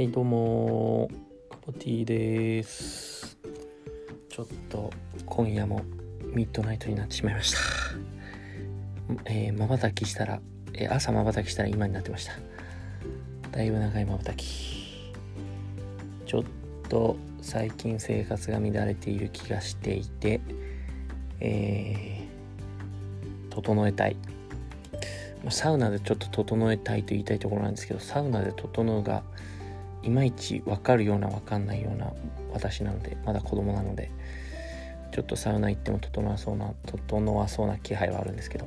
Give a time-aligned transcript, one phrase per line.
[0.00, 1.10] はいどうも
[1.50, 3.36] カポティです。
[4.30, 4.90] ちょっと
[5.26, 5.82] 今夜も
[6.34, 7.58] ミッドナイトになってしまいました。
[9.26, 10.40] えまばたきしたら、
[10.72, 12.32] えー、朝まばたきしたら今になってました。
[13.50, 15.12] だいぶ長いまばたき。
[16.24, 16.44] ちょっ
[16.88, 20.40] と最近生活が乱れている気がしていて
[21.40, 24.16] えー、整えたい。
[25.50, 29.22] サウナでちょっと整えたいと言いたいところなんですけどサウナで整うが
[30.02, 32.12] いまいち分かるような分かんないような
[32.52, 34.10] 私なのでまだ子供なので
[35.12, 38.64] ちょっとサウナ行っても整わそうな整わそうな気配はあるんですけど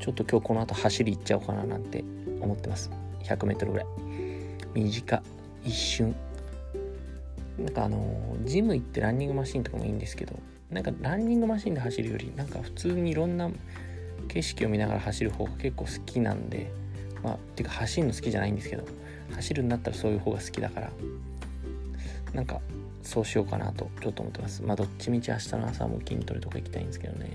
[0.00, 2.04] ちょっと今日この後走り行っちゃおうかななんて
[2.40, 2.90] 思ってます。
[3.22, 3.86] 100m ぐらい。
[4.74, 5.22] 短
[5.64, 6.14] 一瞬。
[7.58, 10.34] なんかあのジム行ってランニングマシンとかもいいんですけど
[10.70, 13.48] なんかランニングマシンで走るよりなんか普通にいろんな
[14.28, 16.72] 景色を見ながら走る方が結構好きなんで
[17.22, 18.84] まあてか走るの好きじゃないんですけど
[19.34, 20.90] 走るんだったらそういう方が好きだから。
[22.32, 22.60] なんか
[23.02, 24.62] そうしようかなとちょっと思ってます。
[24.62, 27.30] まあどっちみち明日の朝も筋トレとか行きたいんですけどね。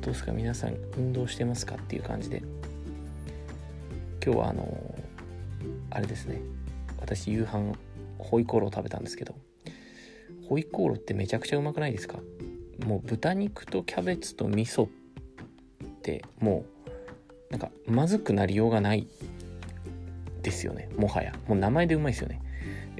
[0.00, 0.32] どうですか？
[0.32, 2.42] 皆さん運動してますかっていう感じで。
[4.24, 4.94] 今日はあの
[5.90, 6.40] あれですね。
[7.00, 7.72] 私夕飯
[8.18, 9.34] ホイコーロー食べたんですけど。
[10.48, 12.18] ホイコーローってめちゃくちゃうまくないですか？
[12.84, 14.88] もう豚肉とキャベツと味噌っ
[16.02, 16.64] ても
[17.48, 19.06] うなんかまずくなりようがない
[20.42, 20.88] ですよね。
[20.96, 21.32] もはや。
[21.46, 22.40] もう名前でうまいですよね。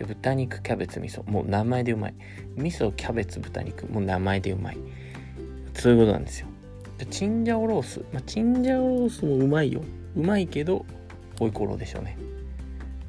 [0.07, 1.29] 豚肉キャベツ味噌。
[1.31, 2.15] もう名前でうまい。
[2.57, 3.87] 味噌キャベツ豚肉。
[3.87, 4.79] もう名前でうまい。
[5.75, 6.49] そういうことなんですよ。
[7.11, 9.83] チンジャオロース、まあ、チンジャオロースもうまいよ。
[10.17, 10.85] うまいけど
[11.39, 12.17] ホイコーローでしょうね。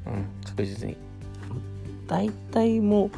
[0.06, 0.96] うん確実に。
[2.06, 3.10] 大体も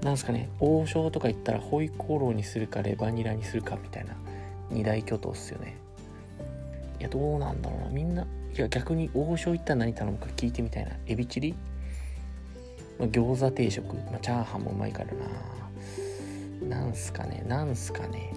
[0.00, 0.48] うなんすかね。
[0.60, 4.14] 王将とか行ったらホイコーローにするかレバニラにするかみたいな
[4.70, 5.76] 二大巨頭っすよね。
[7.00, 7.88] いやどうなんだろうな。
[7.88, 8.26] みんな
[8.58, 10.90] いや逆に王将行ったら何頼むか聞いてみたいな。
[11.06, 11.54] エビチリ、
[12.98, 15.10] まあ、餃子定食、まあ、チャーハンもうまいから
[16.68, 16.80] な。
[16.80, 17.44] なんすかね？
[17.46, 18.34] なんすかね？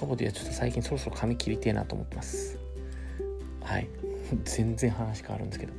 [0.00, 2.58] カボディはちょっと最近そろそろ髪切りてえなと思ってます。
[3.62, 3.88] はい。
[4.42, 5.72] 全然話変わるんですけど。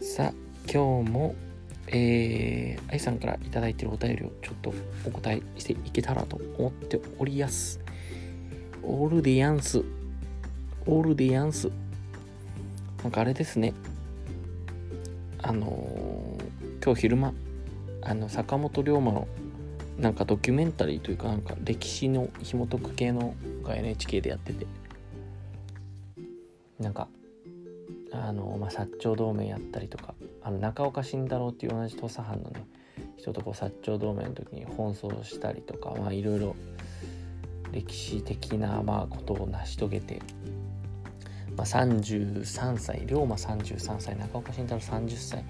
[0.00, 1.34] さあ今日も
[1.88, 4.72] えー、愛さんから頂いてるお便りをちょっと
[5.04, 7.80] お答えしていけたらと思っておりやす。
[8.82, 9.84] オールディアンス。
[10.86, 11.70] オールディアンス。
[13.02, 13.72] なんかあれですね。
[15.42, 17.32] あのー、今日昼間、
[18.02, 19.26] あの、坂本龍馬の
[19.98, 24.66] なんかドキュメンタリーというかなんか歴史の紐解く系のが NHK でやってて、
[26.78, 27.08] なんか、
[28.12, 32.66] あの、まあ、薩長同盟やったりとか、あの中岡慎太郎っていう同じ土佐藩のね、
[33.16, 36.56] 人とこう薩長同盟の時に奔走したりとか、まあいろいろ
[37.72, 40.22] 歴史的なまあことを成し遂げて
[41.56, 45.44] まあ、33歳龍馬33歳中岡慎太郎30歳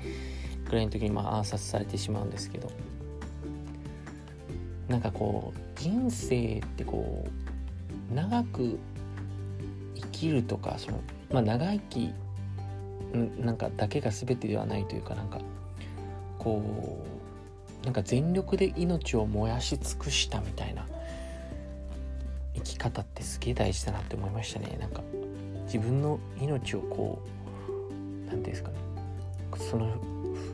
[0.69, 2.71] ぐらいの時にまあ暗殺されてしまうんですけど
[4.89, 7.27] なんかこう人生ってこ
[8.10, 8.78] う長く
[9.94, 11.00] 生きるとかその、
[11.31, 12.12] まあ、長生き
[13.39, 15.39] なんかだけが全てではないというかなんか
[16.39, 17.05] こ
[17.83, 20.87] うなんか全力で命を燃やし尽くしたみたいな
[22.55, 25.03] 生き方ってすげえ大事だなって思いましたねなんか。
[25.73, 28.77] 自分の命をこう何て言うんですかね。
[29.57, 29.95] その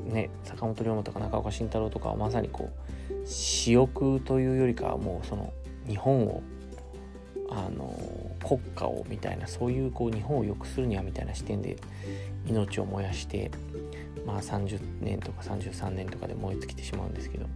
[0.04, 2.70] ね坂本龍馬とか中岡慎太郎とかはまさにこ
[3.10, 5.52] う私欲というよりかはもうその
[5.88, 6.42] 日本を
[7.48, 7.98] あの
[8.46, 11.76] 国家をみたいなそういうこう日本を良くするにはみたいな視点で
[12.46, 13.50] 命を燃やして
[14.26, 17.46] まあ30年とか33年とかで燃え尽きてしまうんですけど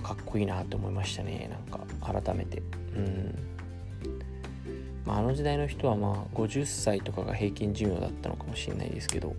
[0.00, 2.62] かっこいいなと思いましたねなんか改めて。
[2.96, 3.55] うん。
[5.06, 9.34] まあ、あの時代の人はまあ50歳とかが平均寿命だったのかもしれないですけど。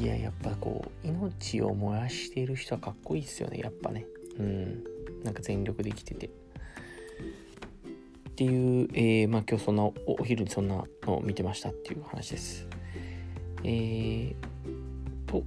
[0.00, 4.06] いややっぱこう命を燃やしている人はかっこいいですよねやっぱね。
[4.38, 4.84] うん。
[5.24, 6.26] なんか全力で生きてて。
[6.26, 6.30] っ
[8.36, 12.68] ていう、えー、まあ今日そんなお昼にそんなのを見てましたっていう話です。
[13.62, 14.34] えー、
[15.26, 15.44] と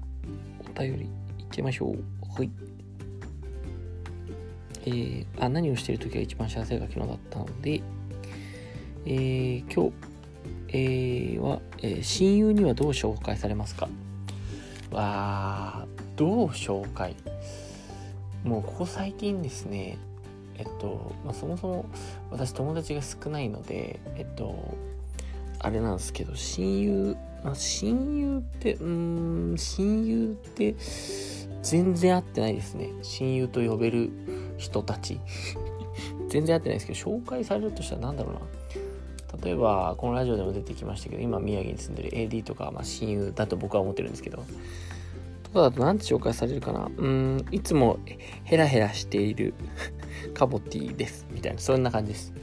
[0.60, 1.98] お便りいっちゃいましょう。
[2.34, 2.50] はい。
[4.90, 7.82] えー、あ何をしている時が一番幸せが昨日だったので、
[9.06, 9.92] えー、今日、
[10.70, 13.90] えー、は、えー、親友にはどう紹介されますか？
[14.92, 17.18] わーどう紹介？
[18.46, 19.98] もうここ最近ですね
[20.58, 21.86] えっと、まあ、そもそも
[22.32, 24.78] 私友達が少ないのでえっと
[25.60, 30.76] あれなんですけど親友、まあ、親友ってうん親友って
[31.62, 32.92] 全然会ってないですね。
[33.02, 34.12] 親友と呼べる
[34.58, 35.20] 人たち。
[36.30, 38.42] 全然会ってないですけど紹介されるとしたら何だろうな。
[39.44, 44.44] 例えばこのラジオでも出てきましたけど今宮城に住んでる AD とか、まあ、親友だと僕は思ってるんですけど。
[45.44, 46.90] とかだと何て紹介されるかな。
[46.96, 48.00] うんいつも
[48.44, 49.54] ヘラヘラしている
[50.34, 51.26] カボティです。
[51.32, 52.34] みたいなそんな感じです。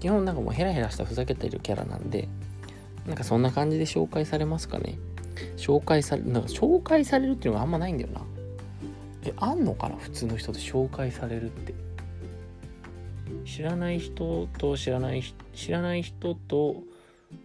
[0.00, 2.28] 基本なんかもうヘラヘラしたふざけてるキャラなんで
[3.06, 4.98] なんかそんな感じで紹介されますかね。
[5.56, 8.22] 紹介されなんか紹介されるっていうのがあんまないんだよな。
[9.24, 9.96] えあんのかな？
[9.96, 11.74] 普通の人で紹介されるって。
[13.44, 15.22] 知らない人と知らない
[15.54, 16.82] 知らない人と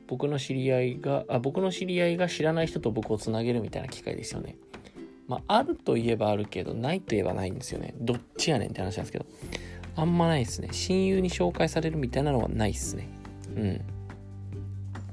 [0.08, 4.58] 僕の知り合いがあ僕の知り合いが知らない人と僕をつなげるみたいな機会ですよね。
[5.28, 7.94] まああるといえばあるけどないといえばないんですよね。
[8.00, 9.26] どっちやねんって話なんですけど。
[9.96, 10.70] あんまないですね。
[10.72, 13.10] 親友に紹介されるみたいなのはないっすね。
[13.56, 13.72] うん。
[13.76, 13.80] っ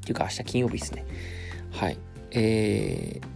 [0.05, 1.07] ていうか明日金曜日ですね。
[1.71, 1.99] はい。
[2.33, 3.27] えー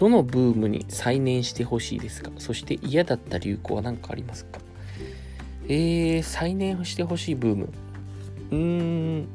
[0.00, 2.30] どのブームに再燃してほしいですか？
[2.38, 4.58] そして嫌だった流行は何かありますか？
[5.68, 7.68] えー、再燃してほしいブーム。
[8.50, 9.28] うーん、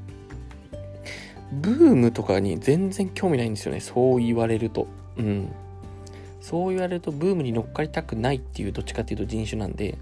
[1.51, 3.79] ブームとかに全然興味ないんですよね。
[3.79, 4.87] そう言われると。
[5.17, 5.49] うん。
[6.41, 9.99] そう言われると、ブームに乗っかりたくないっていう、どっちかっていうと人種なんで、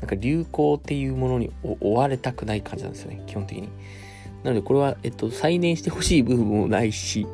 [0.00, 1.50] なんか流行っていうものに
[1.80, 3.68] 追われたくない感じなんですよね、基本的に。
[4.44, 7.26] なので、これは、えっと、再燃してほしい部分もないし、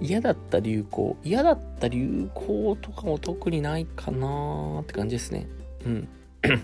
[0.00, 5.46] 嫌だった流行、嫌だった流行とかも特にないかなーって感じですね。
[5.86, 6.08] うん。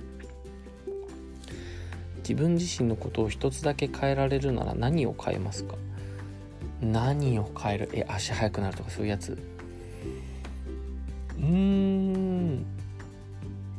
[2.18, 5.74] 自分自身のことを一つだけ変えられるなら何を変えますか？
[6.80, 7.88] 何を変える？
[7.92, 9.32] え足速くなるとかそういうやつ？
[11.38, 12.64] うーん。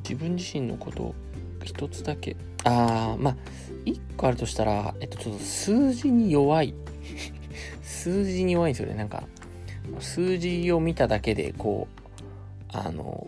[0.04, 1.16] 自分自身のことを
[1.64, 2.36] 一つだけ。
[2.64, 3.38] ああまあ
[3.86, 6.74] 一個あるとしたらえっとちょっと数字に弱い。
[7.82, 8.96] 数字に弱いんですよね。
[8.96, 9.24] なんか
[10.00, 12.02] 数字を見ただけでこう
[12.72, 13.28] あの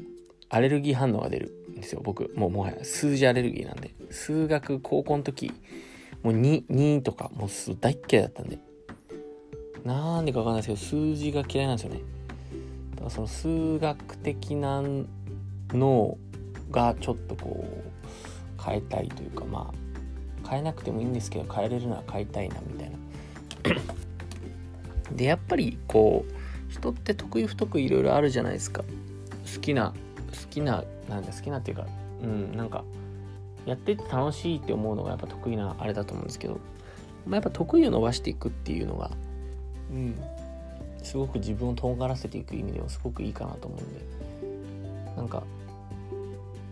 [0.50, 2.01] アレルギー反応が出るんですよ。
[2.03, 3.94] 僕もうもはや数字アレルギーなんで。
[4.12, 5.51] 数学高校の時
[6.21, 7.50] もう 2, 2とかもう
[7.80, 8.59] 大っ嫌いだったんで。
[9.83, 12.01] なんでかわかんないですけど数字が嫌いなんですよね。
[12.91, 14.81] だからその数学的な
[15.74, 16.18] の
[16.71, 22.97] がちょっとこう変えたいというかまあ変えなくてもいいんですけど変えれるなら変えたいなみたいな。
[25.15, 28.83] でやっぱりこう人って得意不得意いろいろあるじゃないですか。
[29.54, 29.94] 好きな
[30.31, 31.86] 好きななんだ好きなっていうか
[32.24, 32.83] うんなんか
[33.65, 36.60] やってて楽しいって思うのがやっぱ得意なあれだと思うんですけど、
[37.25, 39.12] まあ、やっぱ得意を伸ばしていくっていうのが
[39.92, 40.15] うん
[41.04, 44.01] すごく自分をとんがらせていく意味ではすごくいいかなと思うんで
[45.15, 45.44] なんか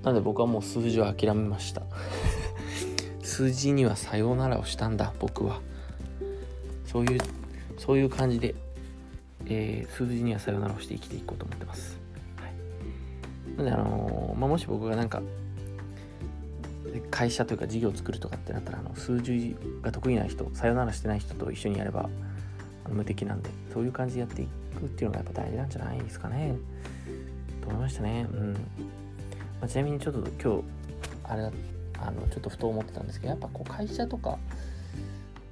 [0.04, 1.84] なんで僕はもう数字を諦めました。
[3.22, 5.62] 数字にはさようならをしたんだ僕は。
[6.86, 7.22] そういう
[7.82, 8.54] そういう感じで、
[9.48, 12.00] えー、数字にはさよならをして生きていこうと思ってます。
[13.58, 15.22] なんであのまあ、もし僕がなんか
[17.10, 22.08] 会社というか事業を作るとかってなったらあの数字が得意な人さよならしてない人と一緒にやれば
[22.88, 26.56] 無敵なんでそういう感じでやっていくっていうのがやっぱ大事なんじゃないですかね。
[27.62, 28.28] と思いましたね。
[28.32, 28.60] うん、ま
[29.64, 30.64] あ、ちなみにちょっと今日
[31.24, 31.52] あれだ
[32.00, 34.38] あのちょっとふと思ってたんですけどやっぱこう会社とか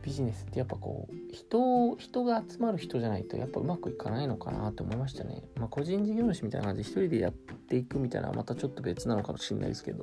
[0.10, 5.44] ビジネスってやっぱこう人人が集まる人じゃないとやっぱうまくいかないのかなって思いましたね。
[5.56, 10.02] まあ、個人事業主みたいな感じで一人でやっていくみたいなまたちょっと別なのかもしれないですけど、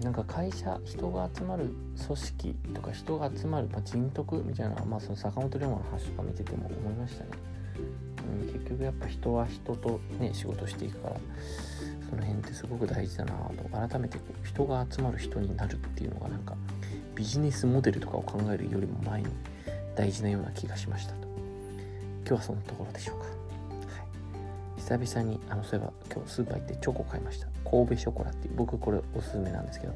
[0.00, 1.72] なんか会社人が集まる
[2.04, 7.30] 組織とか人が集まる、まあ、人徳みたいな、まあ、その坂本龍馬の話とか見てても思いましたね。
[8.40, 11.16] うん、結局やっぱ人は人とね仕事していくから
[12.10, 16.56] その辺ってすごく大事だなと改めて人が集まる人になるっていうのがなんか
[17.22, 19.28] ビジネスモデルとかを考えるよりも前に
[19.94, 21.28] 大事なような気がしましたと。
[22.26, 23.30] 今日はそのところでしょうか、は
[24.98, 27.46] い、久々にあのそういえば今日スーパー行ってチョコ買いました。
[27.64, 29.94] 神戸ショコラっていう僕これおすすめなんですけど。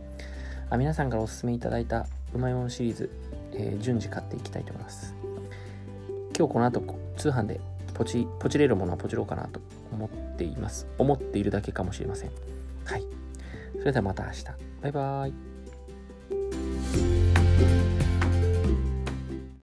[0.71, 3.11] あ皆さんからおすすめいただいたうまいものシリーズ、
[3.55, 5.13] えー、順次買っていきたいと思います。
[6.39, 6.81] 今日この後
[7.17, 7.61] 通販で
[7.93, 10.87] ポチポチれるものはポチろうかなと思っています。
[10.97, 12.31] 思っているだけかもしれません。
[12.85, 13.05] はい。
[13.81, 14.45] それではまた明日。
[14.83, 15.56] バイバーイ。